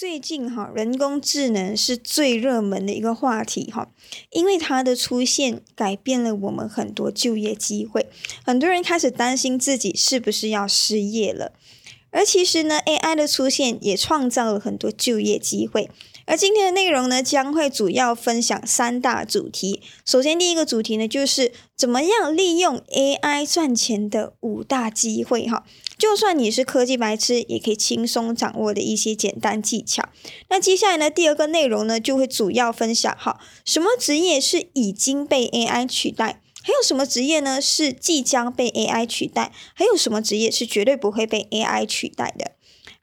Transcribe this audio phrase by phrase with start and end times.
[0.00, 3.90] 最近哈，人工智能是最热门的一个话题哈，
[4.30, 8.06] 因为它的出现改变了我们很多就业机会，
[8.42, 11.52] 很多人开始担心自己是不是要失业了。
[12.12, 15.90] 而其实呢，AI 的出现也创造了很多就业机会。
[16.30, 19.82] 而今天的内容呢，将会主要分享三大主题。
[20.06, 25.64] 首先，第一个主题呢，就是怎么样利用 AI 赚钱的五大机会哈。
[25.98, 30.08] 就算你是科技白痴，也可以轻松掌握的一些简单技巧。
[30.48, 42.52] 那接下来呢，第二个内容呢，就会主要分享哈，什么职业是已经被 AI 取代，还有什么职业呢是即将被 AI 取代，还有什么职业是绝对不会被 AI 取代的。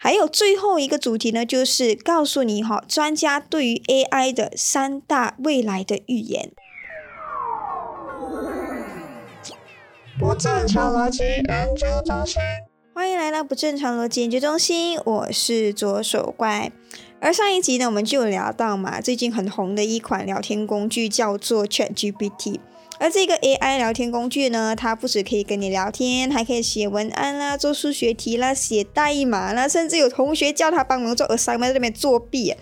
[0.07, 6.53] 还有最后一个主题呢，就是告诉你哈，专家对于 AI 的三大未来的预言。
[10.17, 12.41] 不正常逻辑研究中心，
[12.95, 16.71] 欢迎来到不正常逻辑研究中心，我是左手怪。
[17.19, 22.61] 而上一集呢，我们就有聊到嘛，最近很红的一款聊天工具叫做 ChatGPT。
[22.99, 32.53] 而这个 AI 聊天工具呢，它不止可以跟你聊天，还可以写文案啦、做数学题啦、写代码啦，甚至有同学叫他帮忙做 assignment 在那边作弊。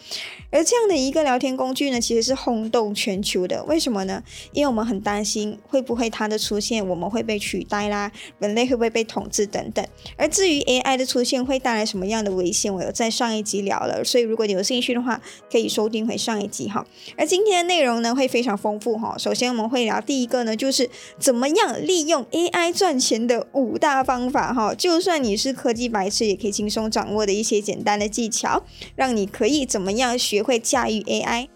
[0.51, 3.63] 而这样的一个聊天工具呢，其实是轰动全球的。
[3.65, 4.23] 为什么呢？
[4.53, 9.85] 因为我们很担心会不会它的出现，我们会被取代啦，人类会不会被统治等等。
[10.15, 14.03] 而至于 AI 的出现会带来什么样的危险，我有在上一集聊了。
[14.05, 15.19] 所以如果你有兴趣的话，
[15.51, 16.85] 可以收听回上一集哈。
[17.17, 19.17] 而今天的内容呢，会非常丰富哈。
[19.17, 24.73] 首先我们会聊第一个呢，就是怎么样利用 AI 赚钱的五大方法哈。
[24.73, 28.63] 就算你是科技白痴，也可以轻松掌握的一些简单的技巧，
[28.95, 30.34] 让你可以怎么样学。
[30.35, 31.47] 学会驾驭 AI。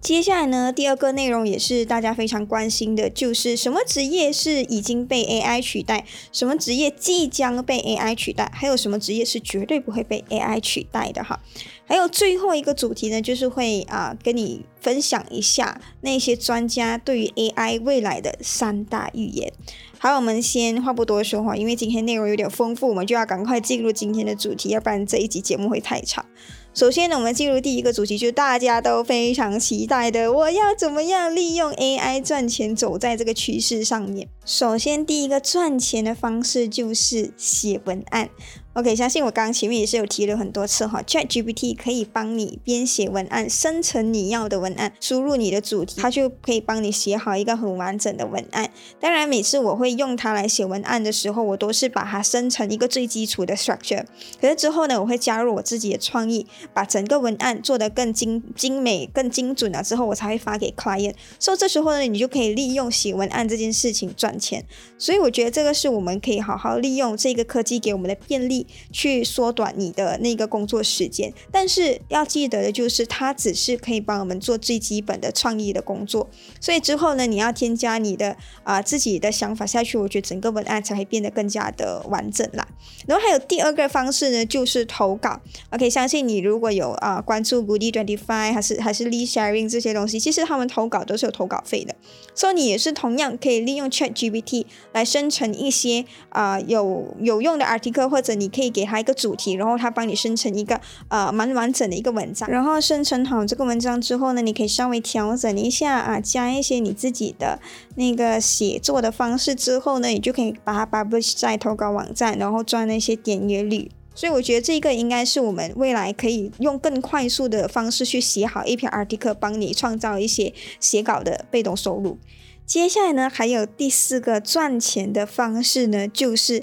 [0.00, 11.38] 接下来呢，第二个内容也是大家非常关心的，就是什么职业是已经被 AI 取代，什么职业即将被 AI 取代，还有什么职业是绝对不会被 AI 取代的哈。
[11.84, 19.52] 还有最后一个主题呢，就是会啊跟你分享一下那些专家对于 AI 未来的三大预言。
[19.98, 26.24] 好，我们先话不多说哈，因为今天内容有点丰富，我们就要赶快进入今天的主题，要不然这一集节目会太长。
[26.72, 34.28] 首先呢，我们进入第一个主题，就是大家都非常期待的，我要怎么样利用 AI 赚钱，走在这个趋势上面。
[34.44, 38.30] 首先，第一个赚钱的方式就是写文案。
[38.74, 48.70] OK，相信我刚前面也是有提了很多次哈，ChatGPT 可以帮你编写文案，生成你要的文案，输入你的主题，它就可以帮你写好一个很完整的文案。
[49.00, 54.04] 当然，每次我会用它来写文案的时候，我都是把它生成一个最基础的 structure。
[54.40, 61.14] 可是之后呢，我会加入我自己的创意，把整个文案做得更精精美、更精准了之后，我才会发给 client。
[61.40, 64.64] 所以这时候呢，你就可以利用写文案这件事情赚钱。
[64.96, 68.59] 所以我觉得这个是我们可以好好利用这个科技给我们的便利。
[68.92, 76.28] 去缩短你的那个工作时间，但是要记得的就是，它只是可以帮我们做最基本的创意的工作。
[76.60, 82.68] 所以之后呢，你要添加你的啊自己的想法下去，我觉得整个文案才会变得更加的完整啦。
[83.06, 85.40] 然后还有第二个方式呢，就是投稿。
[85.70, 91.94] OK，相信你如果有啊关注 Goody Twenty Five 还是还是 Lee Sharing 这些东西，其实他们投稿都是有投稿费的。
[92.34, 98.49] 所以你也是同样可以利用 Chat GPT 来生成一些啊有有用的 article，或者你。
[98.50, 102.48] 可以给他一个主题，然后他帮你生成一个呃蛮完整的一个文章。
[102.50, 107.58] 然后生成好这个文章之后呢，你可以稍微调整一下啊，加一些你自己的
[107.96, 113.90] 那个写作的方式之后呢，你就可以把它 publish 在投稿网站，然后赚那些点阅率。
[114.12, 122.18] 所以我觉得这个应该是我们未来可以用更快速的方式去写好一篇 article，帮你创造一些写稿的被动收入。
[122.66, 126.62] 接下来呢，还有第四个赚钱的方式呢，就是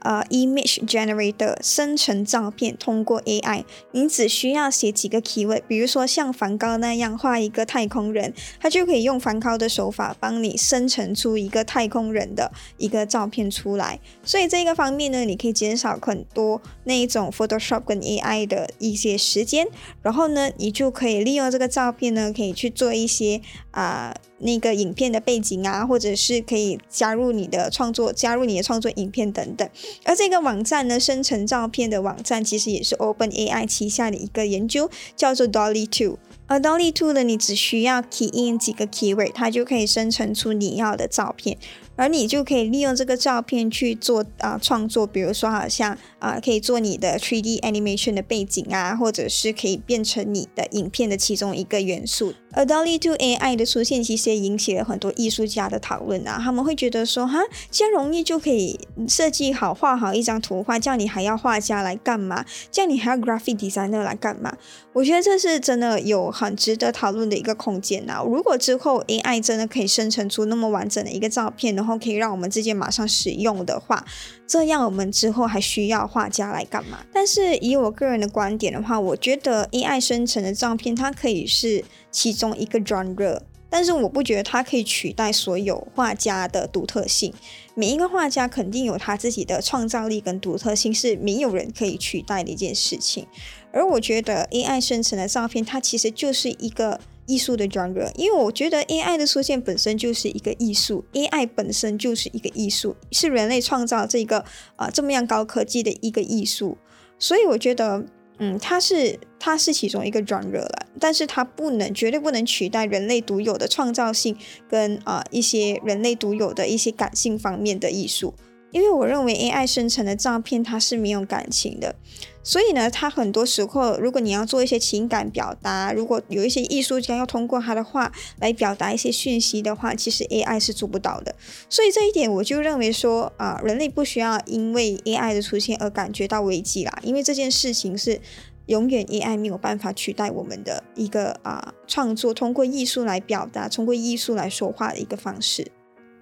[0.00, 13.98] 呃，image generator 生成照片，通过 AI，你只需要写几个 keyword，比如说像梵高那样画一个太空人，它就可以用梵高的手法帮你生成出一个太空人的一个照片出来。
[14.22, 19.66] 所以这个方面呢，你可以减少很多那一种 Photoshop 跟 AI 的一些时间，
[20.02, 23.40] 然后呢，你就可以利用这个照片呢，可以去做一些
[23.72, 24.14] 啊。
[24.40, 29.68] 那个影片的背景啊，或者是可以加入你的创作，加入你的创作影片等等。
[30.04, 36.18] 而这个网站呢，生成照片的网站其实也是 Open AI 旗下的一个研究，叫做 Dolly Two。
[36.46, 41.58] 而 Dolly Two 呢，你只需要 key in 几个 keyword，它就可以生成出你要的照片。
[41.98, 52.32] 而你就可以利用这个照片去做啊创作，比如说好像啊可以做你的 3D animation 的背景啊，或者是可以变成你的影片的其中一个元素。
[52.52, 56.40] 而 Dolly to AI 的出现，其实也引起了很多艺术家的讨论啊。
[56.42, 57.40] 他们会觉得说，哈，
[57.70, 62.46] 这样容易就可以设计好、画好一张图画，这样你还要画家来干嘛？
[62.70, 64.56] 这样你还要 graphic designer 来干嘛？
[64.94, 68.22] 我觉得这是真的有很值得讨论的一个空间啊。
[68.24, 74.04] 如果之后 AI 真的可以生成出那么完整的一个照片的，话然后可以让我们直接马上使用的话，
[74.46, 76.98] 这样我们之后还需要画家来干嘛？
[77.14, 83.40] 但是以我个人的观点的话，我觉得 AI 生成的照片它可以是其中一个 genre，
[83.70, 87.32] 但是我不觉得它可以取代所有画家的独特性。
[87.74, 93.26] 每一个画家肯定有他自己的创造力跟独特性，是没有人可以取代的一件事情。
[93.72, 97.00] 而我觉得 AI 生成的照片，它其实就是一个。
[97.28, 104.44] 艺术的 genre，因为我觉得 AI 的出现本身就是一个艺术，AI 本身就是一个艺术，是人类创造这个
[104.76, 106.78] 啊这么样高科技的一个艺术，
[107.18, 108.04] 所以我觉得，
[108.38, 114.36] 嗯，它是它是其中一个 genre 了，但是它不能绝对不能取代人类独有的创造性
[114.68, 118.32] 跟啊一些人类独有的一些感性方面的艺术。
[118.70, 121.94] 因为我认为 AI 生成的照片它是没有感情的，
[122.42, 131.34] 所以呢，它很多时候如果你要做一些情感表达，如果有一些艺术家要通过他的话来表达一些讯息的话，其实 AI 是做不到的。
[131.70, 138.20] 所以这一点我就认为说啊，人类不需要因为 AI 的出现而感觉到危机啦，因为这件事情是
[138.66, 145.66] 永远 AI 没有办法取代我们的一个啊创作，通过艺术来表达，通过艺术来说话的一个方式。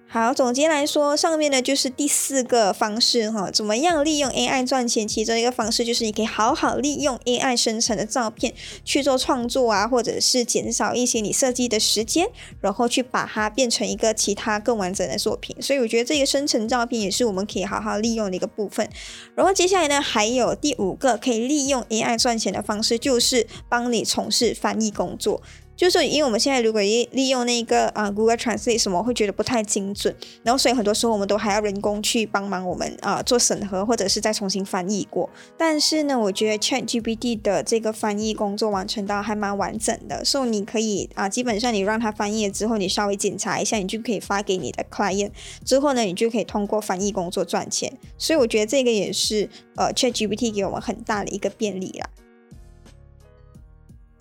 [0.09, 5.05] 好，总结来说，上面呢就是第四个方式哈，怎么样利用 AI 赚钱？
[5.05, 8.53] 其中一个方式就是你可以好好利用 AI 生成的照片
[8.85, 12.29] 去做创作啊，或者是减少一些你设计的时间，
[12.61, 15.53] 然后去把它变成一个其他更完整的作品。
[15.61, 18.89] 所以我觉得这个生成照片也是我们可以好好利用的一个部分。
[19.35, 25.41] 然后接下来呢，还有第五个可以利用 AI 赚钱的方式，就是帮你从事翻译工作。
[25.77, 30.13] 就是因为我们现在如果利利用那个啊 Google Translate 什么，会觉得不太精准，
[30.43, 35.29] 然后所以很多时候我们都还要人工去帮忙我们啊做审核，或者是再重新翻译过。
[35.55, 45.29] 但是呢，我觉得 ChatGPT 的这个翻译工作完成到还蛮完整的，所以你可以啊基本上你让它翻译了之后，你稍微检查一下，你就可以发给你的 client，
[45.63, 47.93] 之后呢，你就可以通过翻译工作赚钱。
[48.17, 52.09] 所以我觉得这个也是呃 ChatGPT 给我们很大的一个便利啦。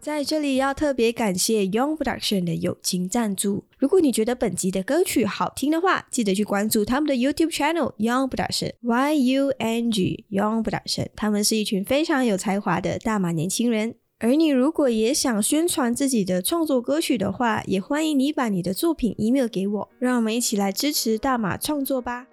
[0.07, 3.65] 在这里要特别感谢 Young Production 的友情赞助。
[3.77, 11.09] 如果你觉得本集的歌曲好听的话，记得去关注他们的 YouTube channel Young Production Y U N G Young Production。
[11.17, 13.97] 他们是一群非常有才华的大马年轻人。
[14.21, 22.29] 而你如果也想宣传自己的创作歌曲的话，也欢迎你把你的作品 email 给我，让我们一起来支持大马创作吧。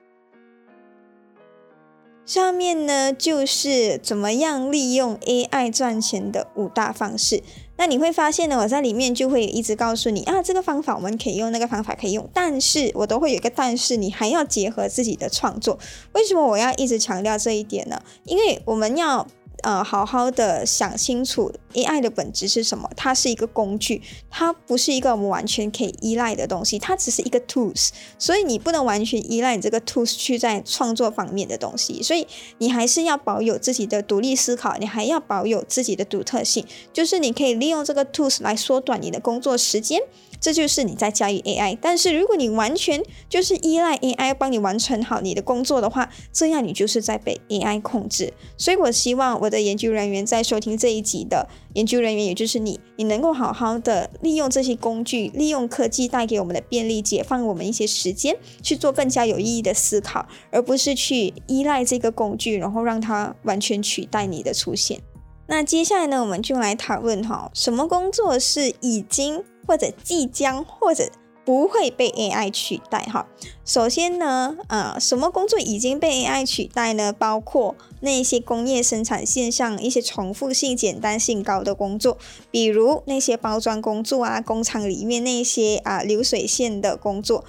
[2.26, 7.44] 上面呢就是怎么样利用 AI 赚钱的五大方式。
[7.78, 15.78] 那你会发现呢，我在里面就会一直告诉你啊，这个方法我们可以用，那个方法可以用，但是我都会有一个但是，你还要结合自己的创作。
[16.14, 18.02] 为什么我要一直强调这一点呢？
[18.26, 19.28] 因为我们要。
[19.64, 22.90] 呃，好好的想清楚，AI 的本质是什么？
[22.98, 27.90] 它是一个工具，它不是一个我们完全可以依赖的东西，它只是一个 tools。
[28.20, 32.28] 所以你不能完全依赖你这个 tools 去在创作方面的东西，所以
[32.58, 40.02] 你还是要保有自己的独立思考，你还要保有自己的独特性，就是你可以利用这个 tools 来缩短你的工作时间。
[40.44, 48.34] 这就是你在驾驭 AI，但是如果你完全就是依赖 AI 帮你完成好你的工作的话，这样你就是在被 AI 控制。
[48.58, 65.00] 所以我希望我的研究人员在收听这一集的研究人员，也就是你，你能够好好的利用这些工具，利用科技带给我们的便利，解放我们一些时间，去做更加有意义的思考，而不是去依赖这个工具，然后让它完全取代你的出现。
[65.48, 69.42] 那接下来呢，我们就来讨论哈，什么工作是已经。
[69.68, 71.10] 或者即将，或者
[71.46, 73.28] 不会被 AI 取代哈。
[73.66, 77.12] 首先呢，呃，什么工作已经被 AI 取代呢？
[77.12, 82.18] 包括那些工业生产线上一些重复性、简单性高的工作，
[82.50, 87.44] 比如那些包装工作啊，工厂里面那些啊流水线的工作。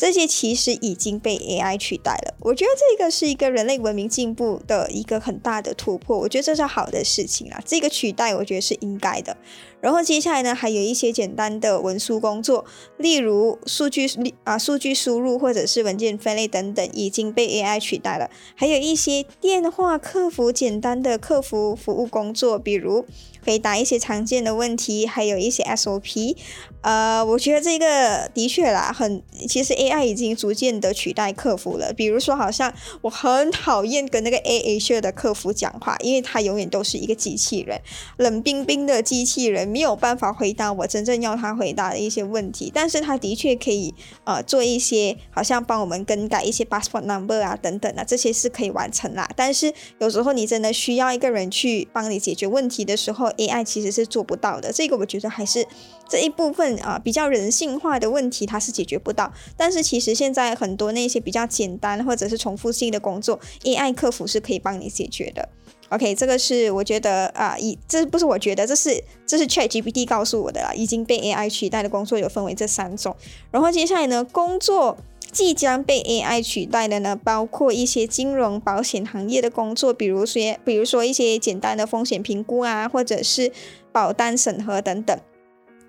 [0.00, 2.34] 这些其实已经被 AI 取代了。
[2.40, 7.60] 我觉得这个是一个人类文明进步的一个很大的突破，我觉得这是好的事情啊。
[7.66, 9.36] 这个取代，我觉得是应该的。
[9.82, 12.64] 然后接下来呢，还有一些简单的文书工作，
[12.96, 14.06] 例如数据
[14.44, 18.30] 啊、数据输入或者是文件分类等等，已经被 AI 取代了。
[18.54, 23.06] 还有一些电话客服简单的客服服务工作，比如
[23.42, 26.36] 回答一些常见的问题，还有一些 SOP。
[26.82, 31.92] 呃，我觉得这个的确啦，很其实 AI AI 已经逐渐的取代客服了。
[31.92, 37.80] 比如说，好像我很讨厌跟那个 AI 的客服讲话，因为他永远都是一个机器人，
[38.18, 39.66] 冷冰冰的机器人。
[39.66, 43.94] 没有办法回答我真正要他回答的一些问题，但是他的确可以
[44.24, 49.28] 呃做一些，好像帮我们更改一些 passport number 啊等等啊，这些是可以完成啦。
[49.36, 54.72] 但是有时候你真的需要一个人去帮你解决问题的时候，AI 其实是做不到的。
[54.72, 55.66] 这个我觉得还是
[56.08, 59.32] 这一部分啊比较人性化的问题，它是解决不到。
[59.56, 65.48] 但是其实现在很多那些比较简单或者是重复性的工作，AI 客服是可以帮你解决的。
[65.90, 73.16] OK，这个是我觉得啊，以这不是我觉得，这是这是 ChatGPT 告诉我的啦，已经被 AI 取代的工作有分为这三种。
[73.50, 74.96] 然后接下来呢，工作
[75.32, 83.50] 即将被 AI 取代的呢，包括一些金融保险行业的工作，比如说比如说一些简单的风险评估啊，或者是
[83.90, 85.18] 保单审核等等。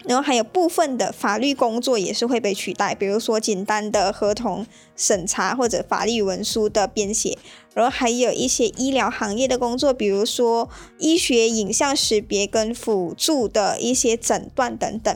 [0.06, 4.66] 然后还有部分的法律工作也是会被取代，比如说简单的合同
[4.96, 7.38] 审查或者法律文书的编写。
[7.74, 15.16] 然后还有一些医疗行业的工作，比如说医学影像识别跟辅助的一些诊断等等。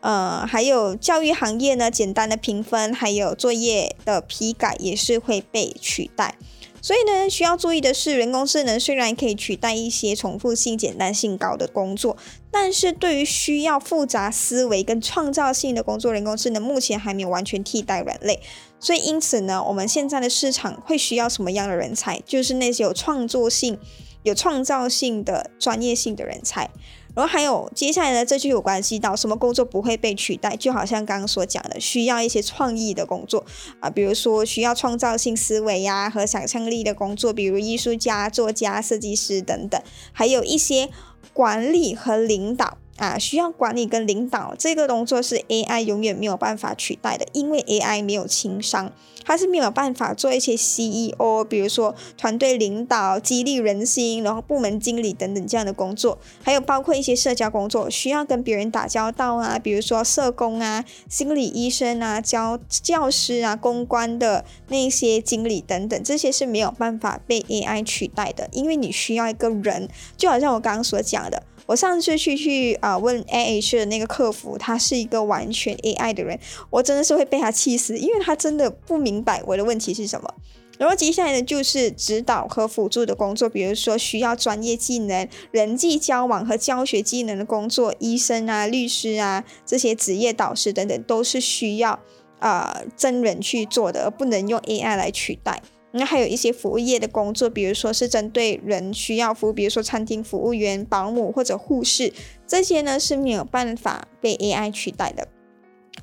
[0.00, 6.36] 呃，还有教育行业呢，简单的评分还有作业的批改也是会被取代。
[6.82, 12.16] 所以呢，需要注意的是，人工智能虽然可以取代一些重复性、简单性高的工作，
[12.50, 18.40] 但是对于需要复杂思维跟创造性的工作，人工智能目前还没有完全替代人类。
[18.80, 22.20] 所以，因此呢，我们现在的市场会需要什么样的人才？
[22.26, 23.78] 就是那些有创作性、
[24.24, 26.68] 有创造性的专业性的人才。
[27.14, 33.44] 然后还有接下来呢，这就有关系到什么工作不会被取代，就好像刚刚所讲的，需要一些创意的工作
[33.80, 39.80] 啊，比如说需要创造性思维呀和想象力的工作，比如艺术家、作家、设计师等等，
[40.12, 40.88] 还有一些
[41.32, 42.78] 管理和领导。
[42.96, 48.92] 啊，需要管理跟领导这个工作是 AI 永远没有办法取代的，因为 AI 没有情商，
[49.24, 71.42] 它是没有办法做一些 CEO，比如说团队领导、激励人心，然后部门经理等等这样的工作，还有包括一些社交工作，需要跟别人打交道啊，比如说社工啊、心理医生啊、教教师啊、公关的那些经理等等，这些是没有办法被 AI 取代的，因为你需要一个人，就好像我刚刚所讲的。
[71.66, 76.38] 我上次去去啊问 A H 的那个客服，他是一个完全 A I 的人，
[76.70, 80.34] 我真的是会被他气死，因为他真的不明白我的问题是什么。
[80.78, 92.00] 然后接下来呢，就是指导和辅助的工作，比如说需要专业技能、人际交往和教学技能的工作，医生啊、律师啊这些职业导师等等，都是需要
[92.40, 95.62] 啊真人去做的，而不能用 A I 来取代。
[95.92, 102.12] 那还有一些服务业的工作，比如说是针对人需要服务，比如说餐厅服务员、保姆或者护士，
[102.46, 105.28] 这些呢是没有办法被 AI 取代的。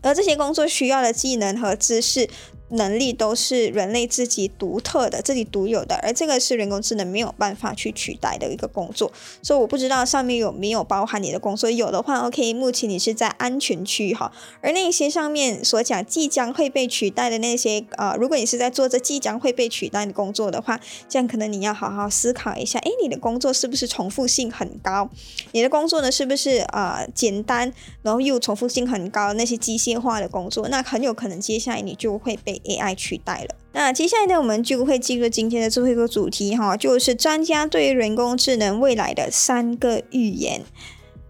[0.01, 2.29] 而这些工作需要的技能和知识。
[2.70, 9.12] 能力都是人类自己独特的、自己独有的，而这个是人工智能没有办法去取代的一个工作。
[9.42, 14.32] 所以我不知道上面有没有包含你的工作，有的话，OK，目前你是在安全区哈。
[14.62, 25.10] 而那些上面所讲即将会被取代的那些，呃，如果你是在做这即将会被取代的工作的话，这样可能你要好好思考一下，诶，你的工作是不是重复性很高？
[25.54, 27.74] 你的工作呢是不是呃简单，
[28.04, 30.68] 然后又重复性很高那些机械化的工作？
[30.70, 32.59] 那很有可能接下来你就会被。
[32.66, 33.56] AI 取代了。
[33.72, 40.63] 那接下来呢，我们就会进入今天的最后一个主题哈，就是专家对于人工智能未来的三个预言。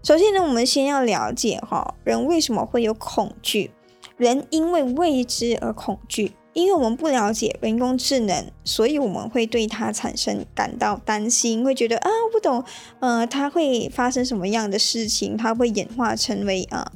[0.02, 3.70] 首先呢，我们先要了解哈，人为什么会有恐惧？
[4.16, 12.64] 人因为未知而恐惧，因为我们不了解人工智能，所以我们会对它产生感到担心，会觉得啊，不懂，
[13.00, 15.36] 呃，它会发生什么样的事情？
[15.36, 16.90] 它会演化成为啊？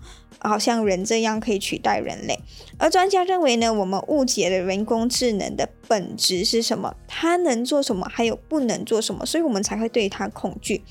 [0.49, 2.39] 好像人这样可以取代人类，
[2.79, 10.83] 而专家认为呢，我们误解了人工智能的本质是什么，它能做什么，还有不能做什么，所以我们才会对它恐惧。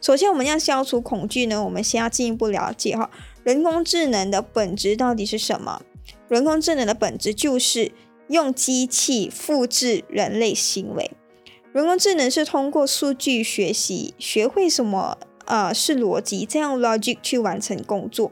[0.00, 3.10] 首先，我们要消除恐惧呢，我们先要进一步了解哈，
[3.42, 5.82] 人工智能的本质到底是什么？
[6.28, 7.92] 人工智能的本质就是
[8.28, 11.10] 用机器复制人类行为。
[11.72, 15.18] 人工智能是通过数据学习学会什么。
[15.46, 18.30] 呃是逻辑，这样 logic 去完成工作。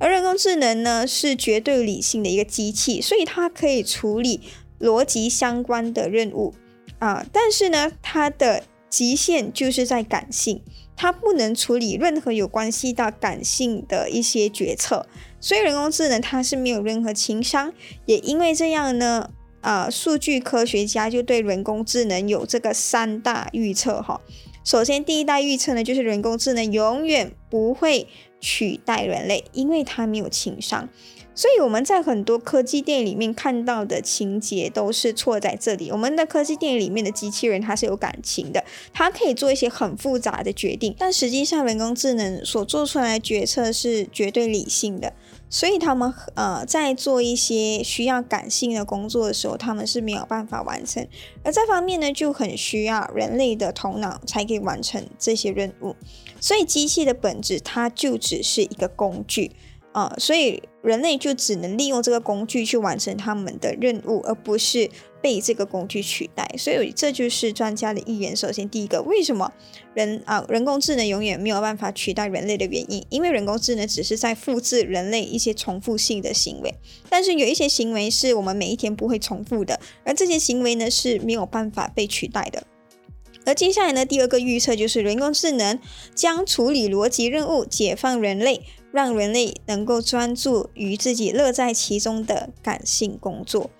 [0.00, 4.40] 而人工智能呢是绝对理性的一个机器，所以它可以处理
[4.80, 6.54] 逻辑相关的任务
[6.98, 10.62] 啊，但是呢，它的极限就是在感性，
[10.96, 15.06] 它不能处理任何有关系到感性的一些决策，
[15.38, 17.72] 所以人工智能它是没有任何情商，
[18.06, 19.30] 也因为这样呢，
[19.60, 24.20] 啊，数据科学家就对人工智能有这个三大预测哈。
[24.64, 28.08] 首先，第一大预测呢，就是人工智能永远不会。
[28.40, 30.88] 取代人类，因为它没有情商，
[31.34, 35.90] 所以我们在很多科技电影里面看到的情节都是错在这里。
[35.90, 45.12] 我们的科技电影里面的机器人它是有感情的，它可以做一些很复杂的决定，但实际上人工智能所做出来的决策是绝对理性的。
[45.50, 51.06] 所以他们呃在做一些需要感性的工作的时候，他们是没有办法完成。
[51.42, 55.96] 而这方面呢，就很需要人类的头脑才可以完成这些任务。
[56.40, 59.50] 所以机器的本质，它就只是一个工具
[59.92, 64.88] 啊，所以人类就只能利用这个工具去完成他们的任务，而不是。
[65.22, 68.34] 被这个工具取代，所以这就是专家的预言。
[68.34, 69.52] 首先，第一个，为什么
[69.94, 73.04] 人啊人工智能永远没有办法取代人类的原因？
[73.10, 76.74] 因为人工智能只是在复制人类一些重复性的行为，
[77.08, 82.64] 但是有一些行为是我们每一天不会重复的，而这些行为呢是没有办法被取代的。
[83.46, 85.78] 而接下来呢，第二个预测就是人工智能
[86.14, 88.60] 将处理逻辑任务，解放人类，
[88.92, 93.70] 让人类能够专注于自己乐在其中的感性工作。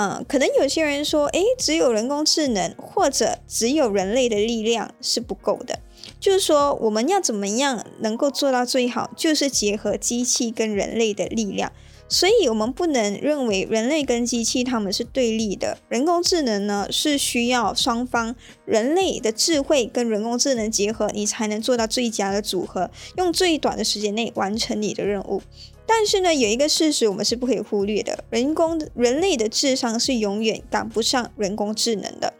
[0.00, 5.80] 嗯，可能有些人说，诶，只有人工智能或者只有人类的力量是不够的。
[6.20, 11.72] 就是说，我们要怎么样能够做到最好，就是结合机器跟人类的力量。
[12.08, 15.76] 所以，我们不能认为人类跟机器他们是对立的。
[15.88, 25.42] 人工智能呢，是需要双方人类的智慧跟人工智能结合，你才能做到最佳的组合，用最短的时间内完成你的任务。
[25.90, 32.34] 但是呢，有一个事实我们是不可以忽略的：人工人类的智商是永远赶不上人工智能的。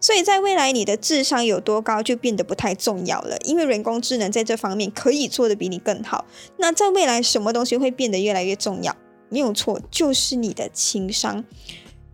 [0.00, 6.24] 所以在未来，你的智商有多高就变得不太重要了，因为人工智能在这方面可以做的比你更好。
[6.56, 8.96] 那在未来，什么东西会变得越来越重要？
[9.28, 11.44] 没有错，就是你的情商。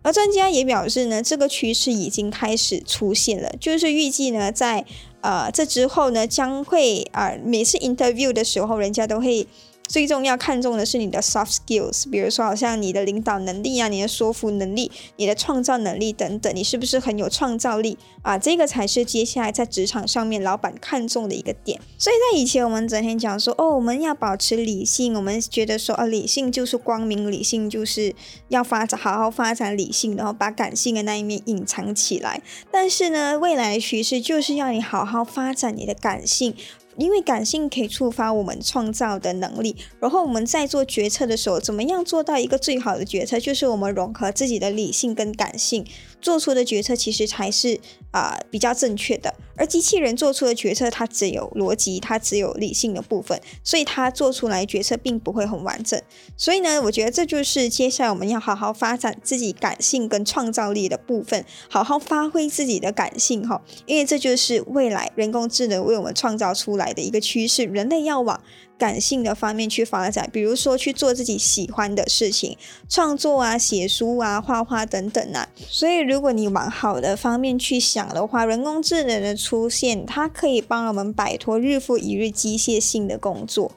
[0.03, 4.85] 而专家也表示呢，这个趋势已经开始出现了，就是预计呢，在
[5.21, 9.47] 呃这之后呢，将会啊每次 interview 的时候，人家都会。
[9.91, 18.37] 最重要看重的是你的 soft skills，比如说好像你的领导能力啊，你的说服能力，你的创造能力等等，你是不是很有创造力啊？
[18.37, 21.77] 这个才是接下来在职场上面老板看重的一个点。
[21.97, 28.15] 所以在以前我们整天讲说，哦，我们要保持理性，我们觉得说，哦，理性就是光明，理性就是
[28.47, 32.41] 要发展，好好发展理性，然后把感性的那一面隐藏起来。
[32.71, 36.55] 但是呢，未来的趋势就是要你好好发展你的感性。
[36.97, 43.39] 因为感性可以触发我们创造的能力，然后我们在做决策的时候，怎么样做到一个最好的决策？
[43.39, 45.85] 就是我们融合自己的理性跟感性。
[46.19, 47.79] 做出的决策其实才是
[48.11, 56.01] 啊比较正确的，而机器人做出的决策它只有逻辑，它只有理性的部分，所以它做出来决策并不会很完整。
[56.35, 68.41] 所以呢，我觉得这就是接下来我们要好好发展自己感性跟创造力的部分，好好发挥自己的感性哈，因为这就是未来人工智能为我们创造出来的一个趋势，人类要往。
[68.81, 72.57] 感性的方面去发展，比如说去做自己喜欢的事情，
[72.89, 75.47] 创作啊、写书啊、画画等等啊。
[75.69, 83.71] 所以，如果你往好的方面去想的话，人工智能的出现，它可以帮我们摆脱日复一日机械性的工作。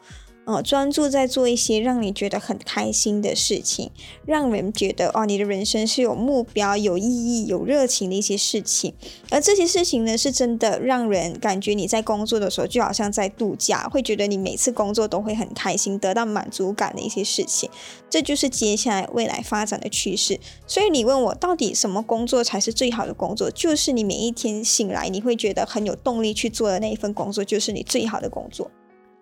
[0.46, 3.90] 哦，专注在做一些让你觉得很开心的事情，
[4.26, 8.92] 让人觉得哦，你的人生是有目标、有意义、有热情的一些事情。
[9.30, 17.70] 而这些事情呢，是真的让人感觉你在工作的时候就好像在度假，会觉得你每次工作都会很开心，得到满足感的一些事情。
[18.10, 20.38] 这就是接下来未来发展的趋势。
[20.66, 23.50] 所以你问我到底什么工作才是最好的工作？
[23.50, 28.70] 就是你每一天醒来你会觉得很有动力去做的那一份工作，就是你最好的工作。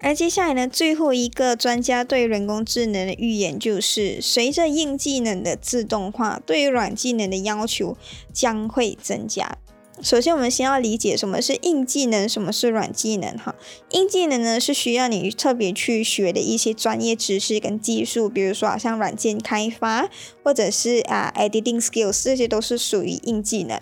[0.02, 7.96] 而接下来呢，最后一个专家对人工智能的预言就是，随着硬技能的自动化，对于软技能的要求
[8.32, 9.56] 将会增加。
[10.02, 13.38] 首先，我们先要理解什么是硬技能，什么是软技能。
[13.38, 13.54] 哈，
[13.90, 20.10] 硬技能呢是需要你特别去学的一些专业知识跟技术，比如说好像软件开发，
[20.42, 23.80] 或者是啊 editing skills，这些都是属于硬技能。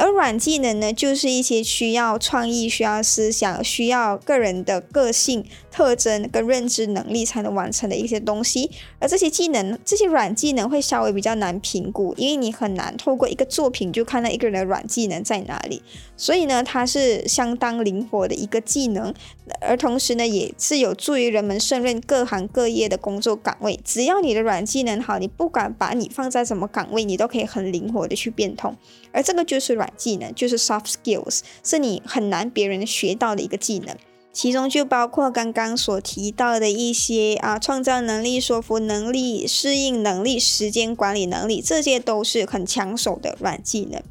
[0.00, 8.70] 而软技能呢，就是一些需要创意、需要思想、需要个人的个性特征跟认知能力才能完成的一些东西。
[8.98, 15.82] 而这些技能，这些软技能会稍微比较难评估，因为你很难透过一个作品就看到一个人的软技能在哪里。
[16.20, 19.14] 所以呢，它是相当灵活的一个技能，
[19.62, 23.80] 而同时呢，也是有助于人们胜任各行各业的工作岗位。
[23.82, 28.76] 只要你的软技能好，你不管把你放在什么岗位，你都可以很灵活的去变通。
[29.12, 33.96] 而这个就是软技能，就是 soft skills，是你很难别人学到的一个技能。
[34.30, 44.02] 其中就包括刚刚所提到的一些啊，创造能力、说服能力、适应能力、时间管理能力，这些都是很抢手的软技能。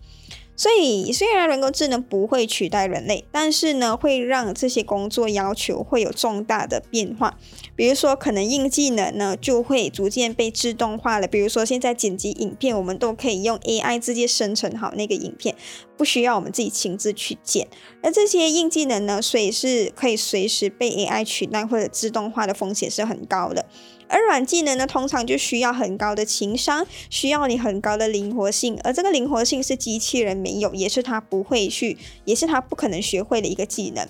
[0.59, 7.39] 所以，虽然人工智能不会取代人类，但是呢，会让这些工作要求会有重大的变化。
[7.77, 11.25] 比如说，可能硬技能呢就会逐渐被自动化了。
[11.25, 15.55] 比如说，现在剪辑影片，我们都可以用 AI 直接生成好那个影片，
[15.95, 17.65] 不需要我们自己亲自去剪。
[18.03, 23.65] 而这些硬技能呢，所以是可以随时被 AI 取代或者自动化的风险是很高的。
[24.09, 34.05] 而软技能呢，通常就需要很高的情商，需要你很高的灵活性，而这个灵活性是机器人没有，也是他不会去，也是他不可能学会的一个技能。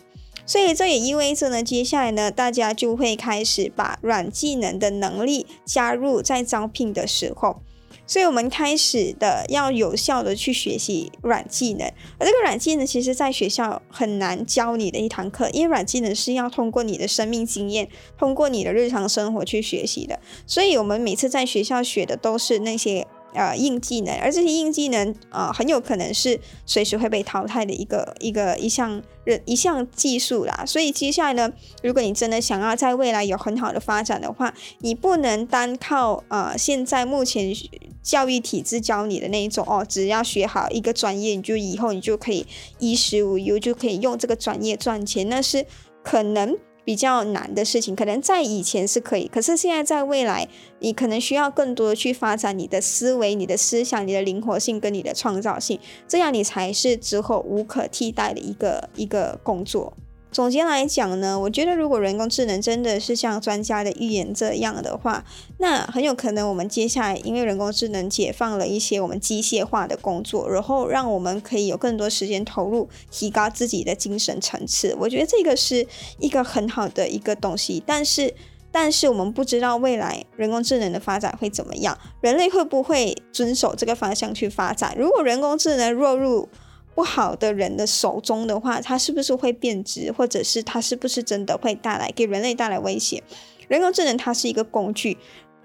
[0.46, 7.62] 所以这也意味着呢，接下来呢，大家就会开始把软技能的能力加入在招聘的时候。
[8.10, 11.86] 所以，我们开始的要有效的去学习软技能，
[12.18, 20.20] 而这个软技能其实在学校很难教你的一堂课，因为软技能是要通过你的生命经验，通过你的日常生活去学习的。
[20.48, 23.06] 所以，我们每次在学校学的都是那些。
[23.34, 29.02] 呃，硬技能，而这些硬技能，呃，很有可能是随时会被淘汰的一个一个一项
[29.46, 30.64] 一项技术啦。
[30.66, 31.52] 所以接下来呢，
[31.84, 37.54] 如果你真的想要在未来有很好的发展的话，你不能单靠呃现在目前
[38.02, 42.48] 教育体制教你的那一种哦，只要学好一个专业，你就以后你就可以
[42.80, 45.66] 衣食无忧，就可以用这个专业赚钱，那是
[46.04, 46.58] 可能。
[46.90, 50.50] 比较难的事情，可能在以前是可以，可是现在在未来，
[50.80, 59.94] 你可能需要更多的去发展你的思维、你的思想、你的灵活性跟你的创造性，这样你才是之后无可替代的一个一个工作。
[60.32, 65.26] 总结来讲呢，我觉得如果人工智能真的是像专家的预言这样的话，
[65.58, 74.96] 那很有可能我们接下来因为人工智能解放了一些我们机械化的工作，然后让我们可以有更多时间投入，提高自己的精神层次。
[75.00, 75.88] 我觉得这个是
[76.20, 77.82] 一个很好的一个东西。
[77.86, 78.34] 但是，
[78.72, 84.94] 但是我们不知道未来人工智能的发展会怎么样，人类会不会遵守这个方向去发展？
[84.96, 86.48] 如果人工智能落入
[86.96, 93.24] 不好的人的手中的话，它是不是会变质，或者是它是不是真的会带来给人类带来威胁？
[93.68, 95.18] 人工智能它是一个工具，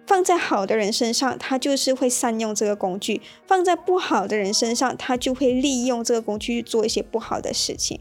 [0.06, 7.98] 放在好的人身上，它就是会善用这个工具；放在不好的人身上，它就会利用这个工具去做一些不好的事情。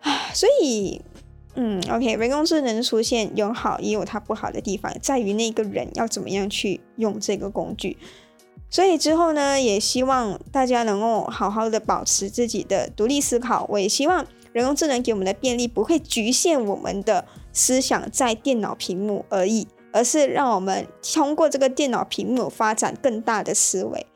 [0.00, 1.00] 啊，所以，
[1.54, 7.96] 嗯，OK，人工智能出现有好也有它不好的地方，在于那个人要怎么样去用这个工具。
[8.72, 13.66] 所以之后呢，也希望大家能够好好的保持自己的独立思考。
[13.68, 24.06] 我也希望人工智能给我们的便利不会局限我们的思想在电脑屏幕而已，而是让我们通过这个电脑屏幕发展更大的思维。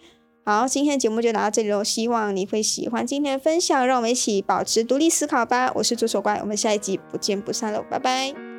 [0.46, 5.70] 好，今天的节目就聊到这里喽，希望你会喜欢今天的分享，让我们一起保持独立思考吧。
[5.74, 8.55] 我是左手怪，我们下一集不见不散喽，拜拜。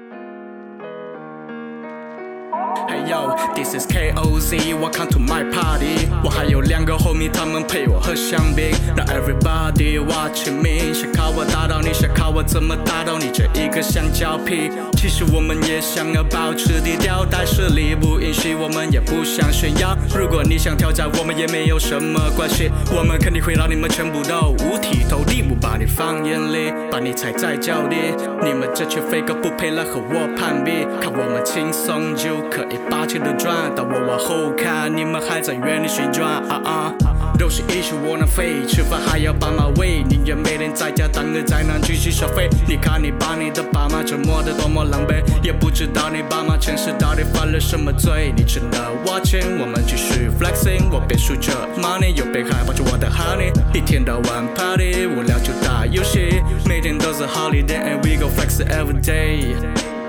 [3.05, 6.07] Yo, this is KOZ, welcome to my party。
[6.23, 8.71] 我还有两个 homie，他们陪我喝香槟。
[8.95, 14.71] 让 everybody watching me，想靠我打倒你，想靠我怎么打倒你这一个香蕉皮。
[14.93, 19.95] 其实我们也想要保持低调，但是力不允许，我们也不想炫耀。
[20.15, 27.95] 如果你想挑战，我们也没有什么关系，我们肯定会让你们全部都五体投地，不把你放眼里，把你踩在脚底。
[28.43, 32.63] 你们这群飞狗不配来和我攀比，看我们轻松就可。
[32.69, 36.29] 以把钱都赚，但我往后看，你们还在原地旋转。
[36.29, 36.93] 啊啊
[37.37, 42.49] 都是一群窝囊废，吃饭还要爸妈喂，宁愿每天在家当个宅男继续消费。
[42.67, 48.33] 你看你把你的爸妈折磨得多么狼狈，也不知道你爸妈前世到底犯了什么罪。
[48.35, 53.51] 你值得我钱，我们继续 flexing，我边数着 money，又边害怕着我的 honey。
[53.73, 59.55] 一天到晚 party，无聊就打游戏，每天都是 holiday，and we go flex every day。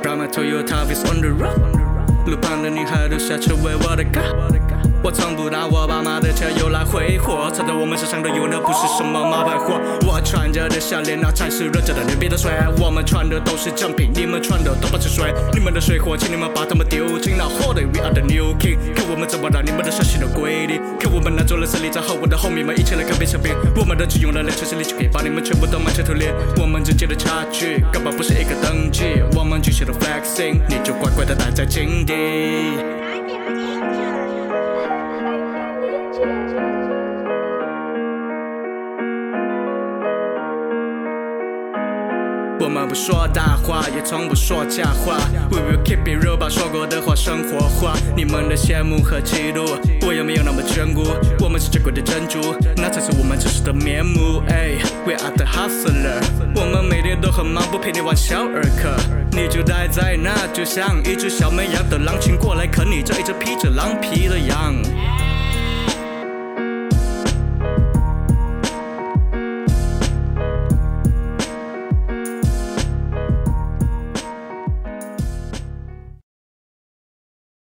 [0.03, 1.61] Ride my Toyota, it's on the road。
[2.27, 4.21] 路旁的女孩都下车为我的歌。
[5.03, 9.81] 我从不拿我爸妈的车用来挥霍，藏在我们身上的有的不是什么冒牌货。
[10.07, 12.51] 我穿着的项链那才是认真的牛逼的水。
[12.79, 15.33] 我们穿的都是正品，你们穿的都不是水。
[15.55, 17.87] 你们的水货，请你们把它们丢进那火堆。
[17.87, 20.83] We are the new king，看我们怎么让你们的伤心的归零。
[20.99, 23.55] 看我们拿走了胜利，在和我的后面们一起来看变成冰。
[23.77, 26.35] 我们的只用了两千力就可以把你们全部都满城屠裂。
[26.61, 29.23] 我们之间的差距根本不是一个等级。
[29.37, 33.08] 我们继续的 flexing，你就乖乖的待在井底。
[42.89, 45.19] 不说大话，也从不说假话。
[45.51, 47.95] We will keep it real，把说过的话生活化。
[48.17, 51.05] 你们的羡慕和嫉妒，我也没有那么眷顾。
[51.45, 54.41] 我们是珍贵的珍珠，那才是我们真实的面目。
[55.05, 56.23] We are the hustler，
[56.57, 58.97] 我们每天都很忙，不陪你玩小儿科。
[59.33, 64.75] 你就待在那，就像一只小绵羊，等狼群过来啃你这一只披着狼皮的羊。